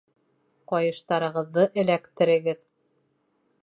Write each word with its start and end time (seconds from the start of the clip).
Ҡайыштарығыҙҙы 0.71 1.67
эләктерегеҙ 1.83 2.69